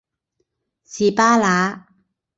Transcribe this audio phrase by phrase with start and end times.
[0.83, 1.87] 士巴拿